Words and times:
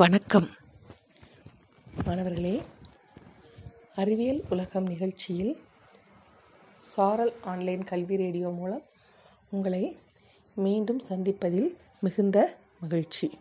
வணக்கம். 0.00 0.46
மாணவர்களே 2.04 2.62
அறிவியல் 3.94 4.40
உலகம் 4.50 4.86
நிகழ்ச்சியில் 4.86 5.60
சாரல் 6.80 7.32
ஆன்லைன் 7.40 7.84
கல்வி 7.84 8.16
ரேடியோ 8.16 8.48
மூலம் 8.48 8.82
உங்களை 9.50 9.98
மீண்டும் 10.54 11.00
சந்திப்பதில் 11.08 11.76
மிகுந்த 12.00 12.56
மகிழ்ச்சி. 12.80 13.38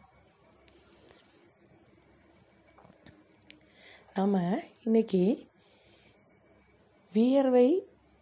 நாம் 4.14 4.64
இன்னைக்கு 4.84 5.48
வியர்வை 7.14 7.68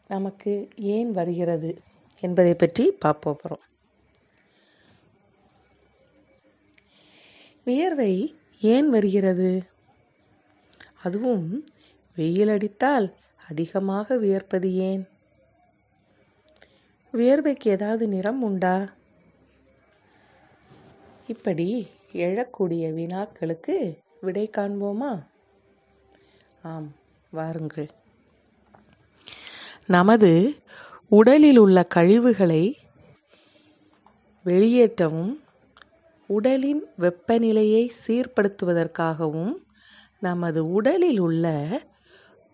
நமக்கு 0.08 0.70
ஏன் 0.76 1.12
வருகிறது 1.12 1.82
என்பதை 2.20 2.56
பற்றி 2.56 2.92
பார்ப்போம். 2.92 3.60
வியர்வை 7.64 8.36
ஏன் 8.62 8.90
வருகிறது? 8.90 9.64
அதுவும் 11.04 11.66
வெயில் 12.16 12.48
அடித்தால் 12.48 13.16
அதிகமாக 13.50 14.18
வியர்ப்பது 14.18 14.74
ஏன்? 14.74 15.08
வியர்வைக்கு 17.14 17.70
ஏதாவது 17.70 18.08
நிறம் 18.08 18.42
உண்டா? 18.42 18.94
இப்படி 21.28 21.88
எழக்கூடிய 22.14 22.90
வினாக்களுக்கு 22.94 23.98
விடை 24.22 24.50
காண்போமா? 24.58 25.24
ஆம் 26.62 26.92
வாருங்கள். 27.30 27.90
நமது 29.88 30.62
உடலில் 31.10 31.58
உள்ள 31.58 31.88
கழிவுகளை 31.96 32.78
வெளியேற்றவும் 34.46 35.43
உடலின் 36.28 36.86
வெப்பநிலையை 37.00 37.90
சீர்படுத்துவதற்காகவும் 38.08 39.54
நமது 40.20 40.72
உடலில் 40.72 41.20
உள்ள 41.20 41.70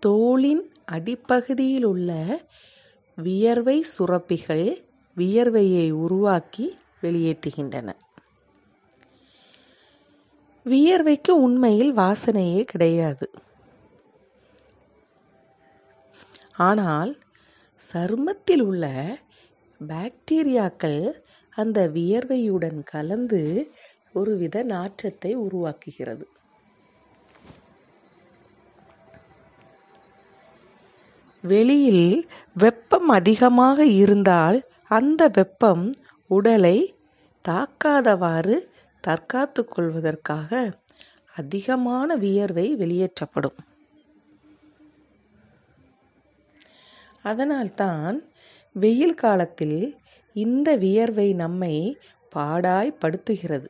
தோலின் 0.06 0.61
அடிப்பகுதியில் 0.92 1.84
உள்ள 1.84 2.39
வியர்வை 3.16 3.86
சுரப்பிகள் 3.98 4.88
வியர்வையை 5.17 5.92
உருவாக்கி 5.92 6.78
வெளியேற்றுகின்றன. 7.02 7.94
வியர்வைக்கு 10.66 11.31
உண்மையில் 11.31 11.98
வாசனையே 11.98 12.64
கிடையாது. 12.64 13.30
ஆனால் 16.58 17.17
சருமத்தில் 17.94 18.61
உள்ள 18.61 19.17
பாக்டீரியாக்கள் 19.88 21.11
அந்த 21.50 21.88
வியர்வையுடன் 21.88 22.83
கலந்து 22.83 23.72
ஒருவித 24.14 24.64
நாற்றத்தை 24.64 25.38
உருவாக்குகிறது. 25.38 26.23
வெளியில் 31.42 32.30
வெப்பம் 32.53 33.09
அதிகமாக 33.09 33.86
இருந்தால் 33.86 34.64
அந்த 34.88 35.27
வெப்பம் 35.27 35.94
உடலை 36.27 36.95
தாக்காதவாறு 37.50 38.58
தற்காத்து 39.08 39.66
கொள்வதற்காக 39.66 40.72
அதிகமான 41.36 42.16
வியர்வை 42.16 42.75
வெளியேற்றப்படும். 42.75 43.55
அதனால்தான் 47.23 48.23
வெயில் 48.73 49.14
காலத்தில் 49.14 49.98
இந்த 50.33 50.75
வியர்வை 50.75 51.33
நம்மை 51.33 51.97
பாடாய் 52.35 52.97
படுத்துகிறது. 53.05 53.69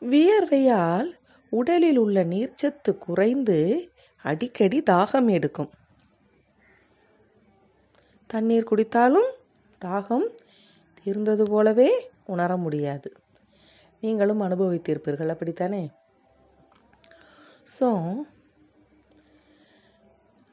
வியர்வையால் 0.00 1.12
உடலில் 1.50 1.96
உள்ள 1.96 2.24
நீர்ச்சத்து 2.24 2.98
குறைந்து 2.98 3.90
அடிக்கடி 4.16 4.82
தாகம் 4.90 5.30
எடுக்கும். 5.30 5.70
தண்ணீர் 8.26 8.68
குடித்தாலும் 8.70 9.30
தாகம் 9.84 10.28
தீர்ந்தது 11.04 11.42
போலவே 11.42 12.10
உணர 12.24 12.56
முடியாது. 12.56 13.12
நீங்களும் 14.00 14.40
அனுபவித்திருப்பீர்கள். 14.40 15.28
அப்படித்தானே? 15.28 15.90
ஸோ 17.80 18.14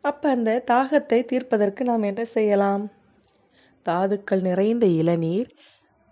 அப்போ 0.06 0.30
அந்த 0.30 0.64
தாகத்தை 0.72 1.26
தீர்ப்பதற்கு 1.26 1.84
நாம் 1.84 2.02
என்ன 2.02 2.26
செய்யலாம்? 2.26 2.84
தாதுக்கள் 3.84 4.42
நிறைந்த 4.42 4.86
இளநீர் 4.86 5.50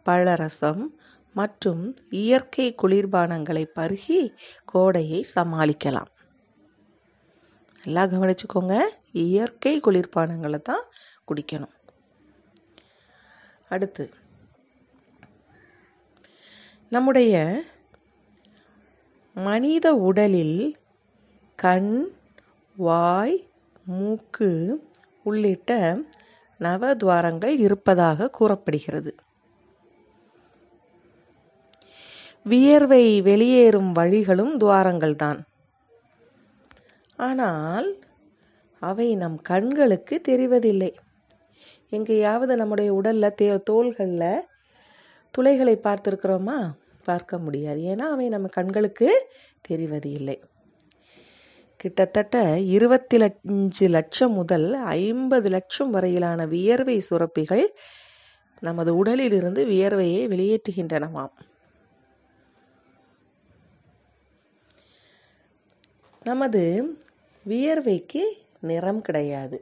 பழரசம் 0.05 0.83
மற்றும் 1.33 1.83
இயற்கை 2.09 2.75
குளிர்பானங்களை 2.81 3.63
பருகி 3.75 4.19
கோடையை 4.65 5.25
சமாளிக்கலாம். 5.35 6.11
நல்லா 7.83 8.03
கவனிச்சுக்கோங்க. 8.05 8.75
இயற்கை 9.11 9.79
குளிர்பானங்களை 9.79 10.61
தான் 10.61 10.83
குடிக்கணும். 11.27 11.73
அடுத்து 13.67 14.05
நம்முடைய 16.89 17.63
மனித 19.35 19.87
உடலில் 19.95 20.59
கண் 21.59 21.93
வாய் 22.77 23.37
மூக்கு 23.85 24.49
உள்ளிட்ட 25.25 25.71
நவதுவாரங்கள் 26.59 27.55
இருப்பதாக 27.57 28.29
கூறப்படுகிறது. 28.29 29.11
வியர்வை 32.45 33.03
வெளியேறும் 33.21 33.91
வழிகளும் 33.91 34.53
துவாரங்கள் 34.57 35.15
தான் 35.15 35.39
ஆனால் 37.19 37.89
அவை 38.81 39.15
நம் 39.15 39.37
கண்களுக்கு 39.41 40.21
தெரிவதில்லை. 40.29 40.91
எங்கேயாவது 41.89 42.53
நம்முடைய 42.55 42.93
உடலில் 42.93 43.37
தே 43.41 43.47
தோள்களில் 43.63 44.45
துளைகளை 45.33 45.75
பார்த்துருக்குறோமா? 45.83 46.57
பார்க்க 47.03 47.37
முடியாது. 47.37 47.79
ஏன்னா 47.81 48.05
அவை 48.13 48.27
நம்ம 48.29 48.47
கண்களுக்கு 48.47 49.09
தெரிவது 49.61 50.11
இல்லை 50.11 50.37
கிட்டத்தட்ட 51.83 52.37
இருபத்தி 52.75 53.17
அஞ்சு 53.21 53.87
லட்சம் 53.87 54.33
முதல் 54.33 54.67
ஐம்பது 54.73 55.49
லட்சம் 55.49 55.89
வரையிலான 55.89 56.45
வியர்வை 56.45 56.95
சுரப்பிகள் 57.09 57.65
நமது 58.59 58.91
உடலிலிருந்து 58.95 59.61
வியர்வையை 59.67 60.21
வெளியேற்றுகின்றனவாம். 60.33 61.33
நமது 66.23 66.61
வியர்வைக்கு 67.45 68.23
நிறம் 68.59 69.01
கிடையாது. 69.01 69.57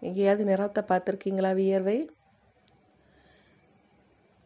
எங்கேயாவது 0.00 0.44
நிறத்தை 0.44 0.82
பார்த்துருக்கீங்களா 0.88 1.52
வியர்வை? 1.54 1.98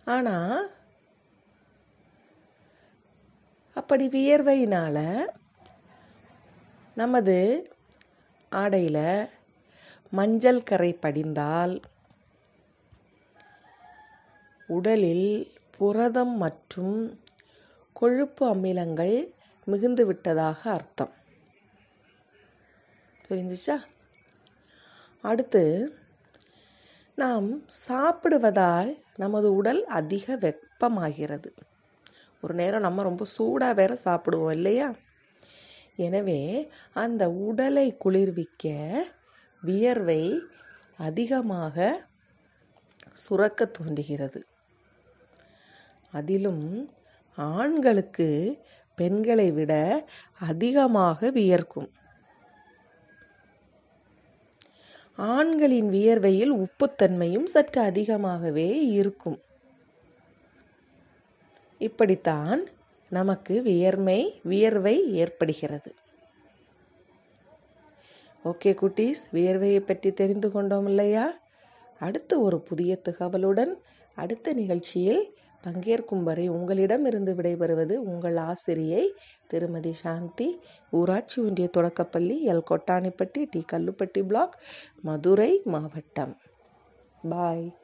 ஆனால் 0.04 0.70
அப்படி 3.74 4.06
வியர்வையினால் 4.08 5.04
நமது 6.96 7.36
ஆடையில் 8.52 9.28
மஞ்சள் 10.10 10.62
கரை 10.62 10.92
படிந்தால் 10.92 11.80
உடலில் 14.68 15.52
புரதம் 15.70 16.36
மற்றும் 16.36 17.20
கொழுப்பு 17.92 18.54
அமிலங்கள் 18.54 19.16
மிகுந்து 19.64 20.06
விட்டதாக 20.06 20.70
அர்த்தம். 20.70 21.12
புரிஞ்சிச்சா? 23.28 23.76
அடுத்து 25.22 25.64
நாம் 27.14 27.68
சாப்பிடுவதால் 27.88 29.02
நமது 29.16 29.54
உடல் 29.54 29.84
அதிக 29.84 30.36
வெப்பமாகிறது. 30.36 31.50
ஒரு 32.40 32.54
நேரம் 32.54 32.80
நம்ம 32.80 33.02
ரொம்ப 33.02 33.24
சூடாக 33.24 33.74
வேற 33.74 33.96
சாப்பிடுவோம் 34.04 34.50
இல்லையா? 34.50 34.94
எனவே 35.96 36.70
அந்த 36.92 37.30
உடலை 37.30 37.96
குளிர்விக்க 37.96 38.74
வியர்வை 39.62 40.40
அதிகமாக 40.96 42.06
சுரக்க 43.12 43.64
தோன்றுகிறது. 43.64 44.46
அதிலும் 46.12 46.90
ஆண்களுக்கு 47.36 48.58
பெண்களை 48.94 49.50
விட 49.50 49.72
அதிகமாக 50.38 51.30
வியர்க்கும். 51.30 51.90
ஆண்களின் 55.16 55.90
வியர்வையில் 55.90 56.64
உப்புத்தன்மையும் 56.64 57.44
சற்று 57.44 57.82
அதிகமாகவே 57.82 58.86
இருக்கும். 58.86 59.38
இப்படித்தான் 61.78 62.68
நமக்கு 63.08 63.62
வியர்மை 63.62 64.40
வியர்வை 64.42 65.12
ஏற்படுகிறது. 65.12 65.94
ஓகே 68.44 68.72
குட்டீஸ் 68.82 69.22
வியர்வையை 69.32 69.80
பற்றி 69.80 70.12
தெரிந்து 70.12 70.50
கொண்டோம் 70.50 70.86
இல்லையா? 70.86 71.38
அடுத்து 71.98 72.42
ஒரு 72.42 72.60
புதிய 72.60 72.98
தகவலுடன் 73.08 73.72
அடுத்த 74.14 74.52
நிகழ்ச்சியில் 74.52 75.34
பங்கேற்கும் 75.64 76.22
வரை 76.22 76.48
உங்களிடமிருந்து 76.48 77.34
விடைபெறுவது 77.34 77.92
உங்கள் 77.92 78.36
ஆசிரியை 78.36 79.14
திருமதி 79.46 79.92
சாந்தி 79.92 80.60
ஊராட்சி 80.90 81.42
ஒன்றிய 81.42 81.68
தொடக்கப்பள்ளி 81.68 82.46
L 82.46 82.62
Kottanipatti 82.70 83.46
T 83.50 83.64
Kallupatti 83.72 84.26
block 84.26 84.60
Madurai 85.02 85.60
மாவட்டம். 85.64 86.38
பாய். 87.28 87.76